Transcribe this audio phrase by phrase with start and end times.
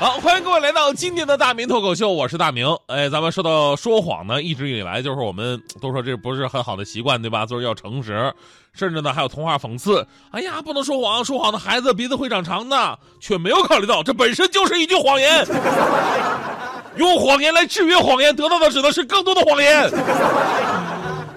[0.00, 2.66] 好，欢迎各位来到今天的大明脱口秀，我是大明。
[2.86, 7.44] 哎，咱们说到说谎呢，一直以来就是我们都说这不是很好的习惯，对吧？
[7.44, 8.32] 就是要诚实，
[8.72, 10.06] 甚至呢还有童话讽刺。
[10.30, 15.46] 哎呀，不能说谎，说谎的孩子鼻子会长长的，却没有考虑到这本身就是一句谎言。
[16.96, 19.90] 用谎言来制约谎言，得到的只能是更多的谎言。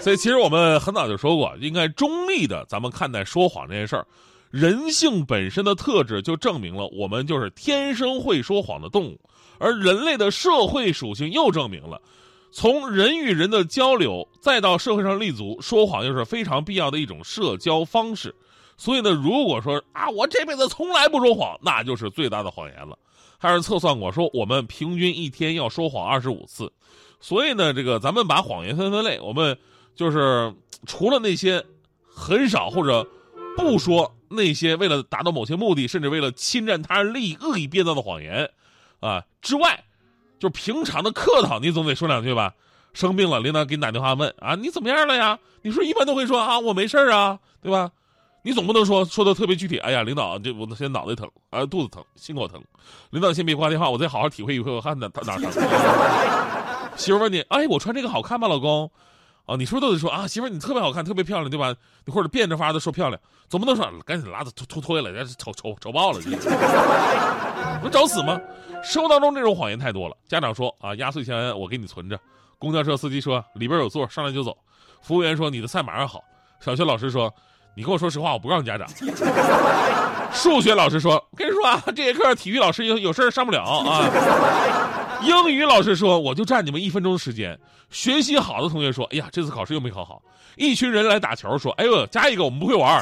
[0.00, 4.04] 所以，其实我们很早就说过，应该中立的咱们看待说谎这件事儿。
[4.50, 9.20] 人性本身的特质就证明了我们就是天生会说谎的动物，
[9.58, 12.00] 而人类的社会属性又证明了，
[12.50, 18.34] 从人与人的交流再到社会上立足，说谎又是非常必要的一种社交方式。
[18.78, 22.98] 所以呢，如果说啊，我这辈子从来不说谎，那就是最大的谎言了。
[23.36, 26.72] 还是测算过说，我们平均一天要说谎二十五次。
[27.20, 29.58] 所以呢，这个咱们把谎言分分类，我们
[29.94, 30.54] 就是
[30.86, 31.62] 除了那些
[32.06, 33.06] 很少或者
[33.54, 34.10] 不说。
[34.30, 38.50] 那些为了达到某些目的，甚至为了侵占他人利益恶意编造的谎言，
[39.00, 39.84] 啊之外，
[40.38, 42.54] 就平常的客套，你总得说两句吧。
[42.94, 45.38] 生病了，领导给你打电话问啊，你怎么样了呀？
[45.62, 47.92] 你说一般都会说啊，我没事啊，对吧？
[48.42, 49.78] 你总不能说说的特别具体。
[49.78, 52.60] 哎呀，领导，这我现在脑袋疼啊，肚子疼，心口疼。
[53.10, 55.52] 领导先别挂电话，我再好好体会一会我看哪哪疼。
[56.96, 58.90] 媳妇问你，哎，我穿这个好看吗，老公？
[59.48, 61.74] 啊，你是不是都得说啊，媳妇你特别好看，特别漂亮，对吧？
[62.04, 63.18] 你或者变着法的说漂亮，
[63.48, 66.20] 总不能说赶紧拉着脱脱脱下来，丑丑丑爆了，
[67.82, 68.38] 能找死吗？
[68.84, 70.14] 生活当中这种谎言太多了。
[70.28, 72.20] 家长说啊，压岁钱我给你存着。
[72.58, 74.54] 公交车司机说里边有座，上来就走。
[75.00, 76.22] 服务员说你的菜马上好。
[76.60, 77.32] 小学老师说，
[77.78, 78.88] 你跟我说实话，我不告诉家长。
[80.34, 84.04] 数学老师说，跟你说啊，这节课体育老师有有事上不了啊。
[85.22, 87.56] 英语老师说：“我就占你们一分钟的时间。”
[87.88, 90.20] 学习好的同学说：“哎呀，这次考试又没考好。”
[90.58, 93.00] 一群人来打球说：“哎呦，加一个，我们不会玩。”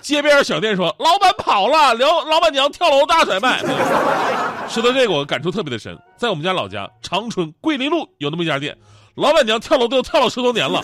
[0.00, 3.58] 街边小店说：“老板跑了，老老板娘跳楼大甩卖。”
[4.70, 5.98] 说到这个，我感触特别的深。
[6.16, 8.76] 在我们家老家长春桂林路有那么一家店，
[9.16, 10.80] 老板娘跳楼都跳了十多年了，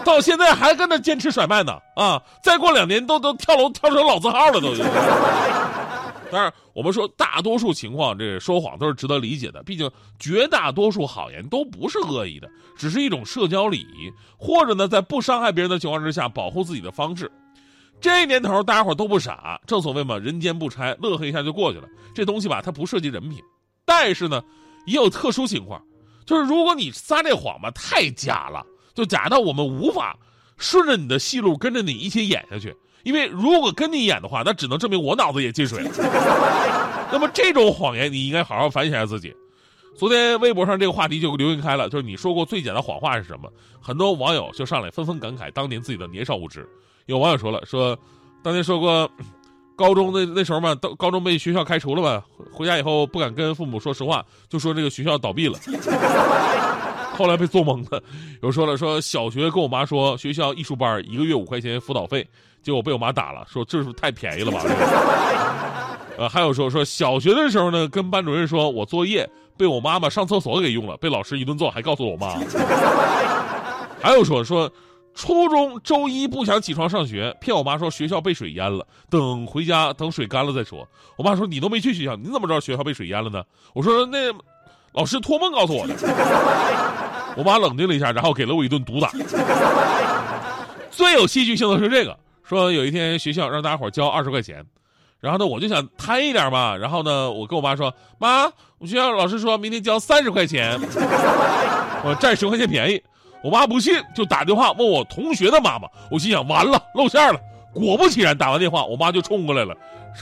[0.04, 1.78] 到现在还跟那坚持甩卖呢。
[1.94, 4.74] 啊，再过两年都都跳楼跳成老字号了都。
[6.30, 9.62] 当然，我们说大多数情况，这说谎都是值得理解的。
[9.64, 17.30] 毕竟绝大多数好言都不是恶意的，只是一种社交礼仪，或者呢，在不伤害别人的情况之下保护自己的方式。
[18.00, 21.88] 这年头，大家伙都不傻，正所谓嘛，人间不拆，乐呵一下就过去了。
[22.14, 23.42] 这东西吧，它不涉及人品。
[23.84, 24.40] 但是呢，
[24.86, 25.82] 也有特殊情况，
[26.24, 28.64] 就是如果你撒这谎吧，太假了，
[28.94, 30.16] 就假到我们无法
[30.56, 32.74] 顺着你的戏路跟着你一起演下去。
[33.02, 35.90] 因为如果跟你演的话，那只能证明我脑子也进水了。
[37.10, 39.34] 那么这种谎言，你应该好好反省一下自己。
[39.96, 43.50] 昨天微博上这个话题就流行开了，就是你说过最假的谎话是什么？
[43.80, 46.68] 很多网友就上来纷纷感慨当年自己的年少无知。
[47.06, 47.98] 有网友说了，说
[48.42, 49.10] 当年说过，
[49.74, 55.58] 高中那那时候嘛，高高中被学校开除了嘛，回家以后不敢跟父母说实话，就说这个学校倒闭了。
[57.20, 58.02] 后来被做懵了。
[58.40, 62.26] 有说了，说小学跟我妈说学校艺术班一个月五块钱辅导费。
[62.62, 64.62] 结果被我妈打了，说这是太便宜了吧？
[66.18, 72.34] 呃， 还有说说小学的时候呢，跟班主任说我作业被我妈妈上厕所给用了，被老师一顿揍，还告诉我妈。
[74.02, 74.70] 还有说说
[75.14, 80.86] 初中周一不想起床上学，骗我妈说学校被水淹了，等回家等水干了再说。
[81.16, 83.42] 我妈说你都没去学校，你怎么知道学校被水淹了呢？
[83.72, 84.30] 我说那
[84.92, 85.94] 老师托梦告诉我的。
[87.36, 89.10] 我妈冷静了一下，然后给了我一顿毒打。
[90.90, 92.16] 最有戏剧性的是这个。
[92.42, 94.64] 说有一天学校让大家伙交二十块钱，
[95.20, 98.44] 然后呢我就想贪一点嘛，然后呢我跟我妈说，妈，
[98.78, 100.76] 我学校老师说明天交三十块钱，
[102.04, 103.00] 我占十块钱便宜。
[103.42, 105.88] 我妈不信，就打电话问我同学的妈妈。
[106.10, 107.40] 我心想完了露馅了。
[107.72, 109.74] 果不其然，打完电话，我妈就冲过来了，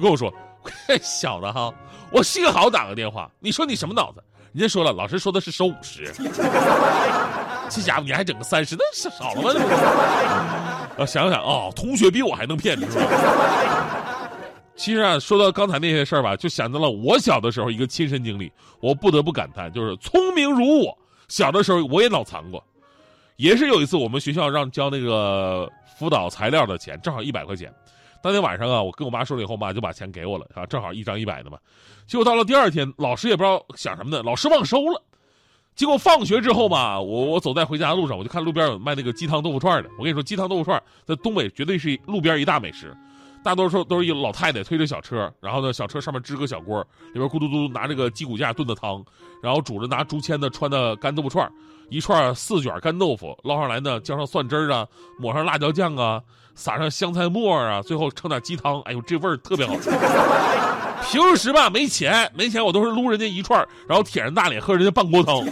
[0.00, 0.32] 跟我说，
[1.02, 1.74] 小子哈，
[2.12, 3.28] 我幸好打个电话。
[3.40, 4.22] 你说你什么脑子？
[4.52, 6.12] 人家说了，老师说的是收五十，
[7.70, 9.60] 这家伙你还整个三十，那少少了吗？
[10.98, 14.28] 啊，想想啊，同学比我还能骗，是吧？
[14.76, 20.98] 其实啊，说到刚才那些事儿吧，就想到了我小的时候一个亲身经历，我不得不感叹，就是聪明如我，
[21.28, 22.62] 小的时候我也脑残过，
[23.36, 25.66] 也是有一次我们学校让交那个
[25.98, 27.72] 辅导材料的钱，正好一百块钱。
[28.22, 31.58] 当天晚上啊，我跟我妈说了以后，我妈就把钱给我了啊，正好一张一百的嘛。
[32.06, 35.02] 结果到了第二天，老师也不知道想什么的，老师忘收了。
[35.74, 39.88] 结果放学之后嘛，我我走在回家的路上，我就看路边有卖那个鸡汤豆腐串的。
[39.98, 42.96] 我跟你说，鸡汤豆腐串在东北绝对是路边一大美食。
[43.42, 46.80] 大多数都是一老太太推着小车，然后呢，小车上面支个小锅，
[47.12, 49.04] 里边咕嘟嘟拿这个鸡骨架炖的汤，
[49.42, 51.50] 然后煮着拿竹签子穿的干豆腐串
[51.92, 54.86] 一串四卷干豆腐捞上来呢，浇上蒜汁儿啊，
[55.18, 56.22] 抹上辣椒酱啊，
[56.54, 59.90] 撒上香菜末啊，最后盛点鸡汤，哎呦，这味儿特别好吃。
[61.10, 65.44] 平时吧没钱，没钱我都是撸人家一串，然后舔着大脸喝人家半锅汤。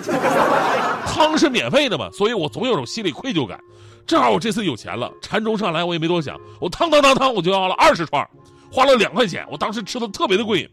[1.05, 3.61] 汤是免费的嘛，所以我总有种心理愧疚感。
[4.07, 8.27] 正好我这次有钱了，馋中上来，我也没多想，我汤汤汤汤我就要了二十串，
[8.73, 10.67] 花了两块钱，我当时吃的特别的过瘾。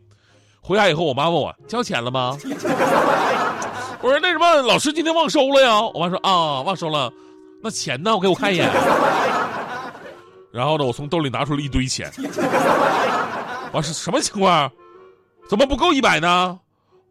[0.61, 2.37] 回家以后，我妈问我交钱了吗？
[4.07, 5.81] 我说那什么，老师今天忘收了呀。
[5.94, 7.12] 我妈说啊，忘收了，
[7.62, 8.15] 那钱呢？
[8.15, 8.71] 我给我看一眼。
[10.50, 12.09] 然后呢，我从兜里拿出了一堆钱。
[13.74, 14.71] 我说什么情况？
[15.50, 16.57] 怎么不够一百呢？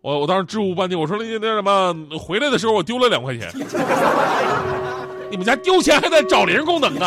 [0.00, 3.52] 我我当时支吾半天，我说那那什么，回来的时候我丢了两块钱。
[5.30, 7.06] 你们家丢钱还带找零功能呢？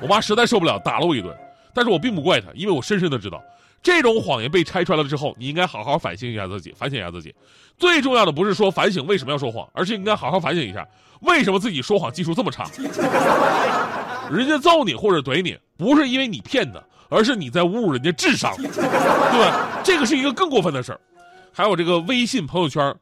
[0.00, 1.36] 我妈实在受不了，打了我一顿。
[1.76, 3.44] 但是我并不怪他，因为我深深的知道，
[3.82, 7.34] 这种谎言被拆穿了之后，你应该好好反省一下自己，反省一下自己。
[7.76, 10.88] 最重要的不是说反省为什么要说谎，而是应该好好反省一下，
[11.20, 12.64] 为什么自己说谎技术这么差。
[14.32, 18.66] 人家揍你或者怼你，不是因为你骗的，而是你在侮辱人家智商，对
[19.38, 19.82] 吧？
[19.84, 21.00] 这个是一个更过分的事儿。
[21.52, 22.94] 还有这个微信朋友圈，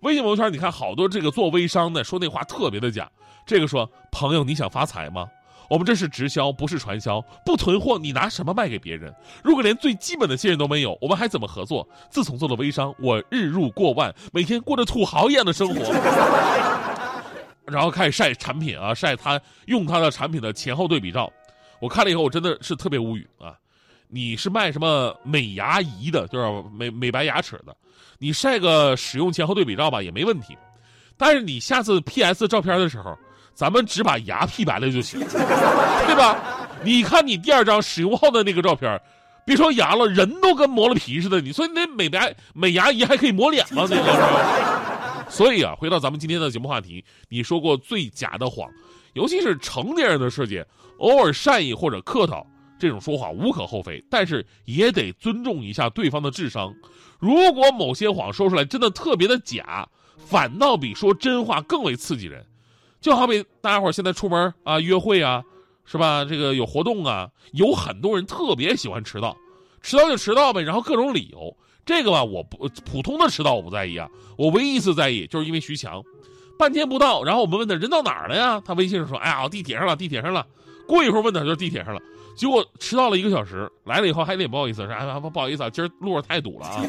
[0.00, 3.10] 微信朋友圈，你看好多这个做微商的说那话特别的假。
[3.46, 5.26] 这个说朋友，你想发财吗？
[5.68, 9.14] 我们这是直销，不是传销，不囤货，你拿什么卖给别人？
[9.44, 11.86] 如果连最基本的信任都没有，我们还怎么合作？
[12.10, 15.92] 自从做了微商，我日入过万，每天过着土豪一样的生活。
[17.66, 21.30] 然后开始晒产品啊，晒他用他的产品的前后对比照。
[21.80, 23.54] 我看了以后，我真的是特别无语啊！
[24.08, 27.76] 你是卖什么美牙仪的，就是美美白牙齿的？
[28.18, 30.56] 你晒个使用前后对比照吧，也没问题。
[31.18, 33.16] 但是你下次 PS 照片的时候，
[33.58, 36.38] 咱们只把牙 P 白了就行，对吧？
[36.84, 39.00] 你看你第二张使用后的那个照片，
[39.44, 41.40] 别说牙了，人都跟磨了皮似的。
[41.40, 43.84] 你说你那美白美牙仪还可以磨脸吗？
[43.90, 48.70] 那个，所以啊，回到咱们今天的节目话题，你说过最假的谎，
[49.14, 50.64] 尤其是成年人的世界，
[50.98, 52.46] 偶尔善意或者客套
[52.78, 56.72] 这种说谎无可厚非，但是也得尊重一下对方的智商。
[57.18, 59.84] 如果某些谎说出来真的特别的假，
[60.16, 62.46] 反倒比说真话更为刺激人。
[63.00, 65.42] 就好比大家伙现在出门啊，约会啊，
[65.84, 66.24] 是吧？
[66.24, 69.36] 这个有活动啊，有很多人特别喜欢迟到，
[69.82, 71.56] 迟到就迟到呗，然后各种理由。
[71.86, 76.02] 这个吧，我不普通的迟到我不在意啊，我唯一一次在意就是因为徐强，
[76.58, 78.60] 半天不到，然后我们问他人到哪儿了呀？
[78.64, 80.44] 他微信上说：“哎呀，我地铁上了，地铁上了。”
[80.86, 82.00] 过一会儿问他就是地铁上了，
[82.36, 86.82] 结果迟到了一个小时，来了以后还得不好意思说：“哎，不不好意思啊，今儿路上太堵了啊。”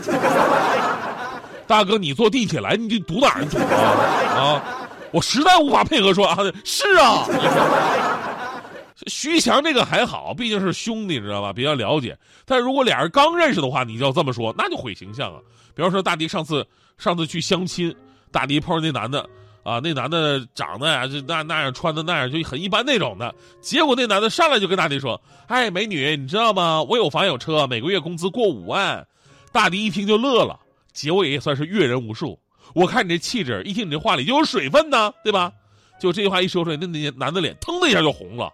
[1.67, 4.41] 大哥，你坐地铁来，你堵哪儿堵啊？
[4.41, 4.78] 啊！
[5.11, 7.25] 我实在无法配合说啊，是啊。
[9.07, 11.53] 徐强这个还好，毕竟是兄弟，知道吧？
[11.53, 12.17] 比较了解。
[12.45, 15.39] 但如果俩人刚认识的话，你就要这么说，那就毁形象啊。
[15.73, 16.67] 比方说，大迪上次
[16.97, 17.95] 上次去相亲，
[18.29, 19.21] 大迪碰上那男的
[19.63, 23.33] 啊，那男的长得呀就那那样，穿的那样就很一般那种的。
[23.61, 26.83] 结果那男的上来就跟大迪说：“哎，美女，你知道吗？
[26.83, 29.07] 我有房有车，每个月工资过五万。”
[29.53, 30.59] 大迪一听就乐了，
[30.91, 32.37] 结果也算是阅人无数。
[32.73, 35.51] 我看你这气质，一听你这话里就有水分呢，对吧？
[35.99, 38.51] 就这句话一说出来，那那男的脸腾的一下就红了。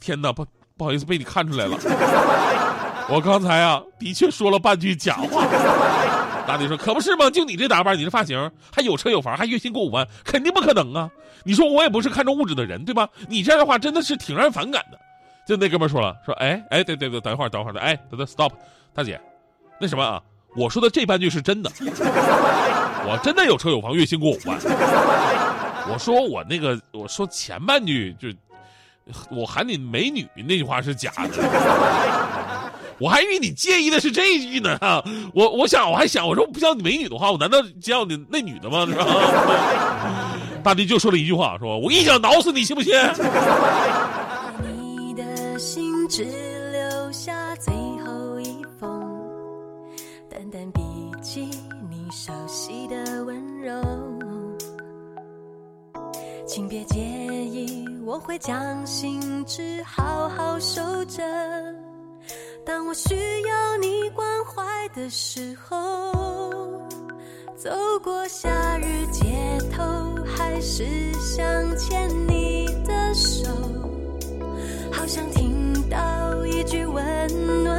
[0.00, 0.46] 天哪，不
[0.76, 1.76] 不好意思，被你看出来了。
[3.08, 5.46] 我刚才啊，的确说了半句假话。
[6.46, 7.28] 大迪说：“可不是吗？
[7.28, 11.10] 就你这打扮，你这发型，还有车有房，还月薪过五万，肯定不可能啊！
[11.44, 13.06] 你说我也不是看重物质的人，对吧？
[13.28, 14.98] 你这样的话真的是挺让人反感的。”
[15.46, 18.50] 就那哥们说了：“说哎哎，对对对，等一会儿等会儿的，哎，等等，stop，
[18.94, 19.20] 大姐，
[19.78, 20.22] 那什么啊？
[20.58, 21.70] 我说的这半句是真的。”
[23.10, 24.58] 我真的有车有房，月薪过五万。
[25.90, 28.28] 我说我那个，我说前半句就，
[29.30, 31.30] 我喊你美女那句话是假的。
[32.98, 34.78] 我还以为你介意的是这一句呢。
[35.32, 38.84] 我我想我还想，我说不叫你美女的话，我难道叫你那女的吗？
[38.84, 39.06] 是吧？
[40.62, 42.92] 大迪就说了一句话，说我一脚挠死你，信不信？
[44.60, 46.26] 你的心只
[56.48, 61.22] 请别介意，我会将心事好好守着。
[62.64, 66.10] 当我需要你关怀的时候，
[67.54, 67.70] 走
[68.02, 69.26] 过夏日街
[69.70, 69.84] 头，
[70.24, 71.44] 还是想
[71.76, 73.50] 牵你的手，
[74.90, 77.77] 好想听到一句温暖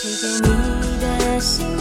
[0.00, 1.79] 吹给你的信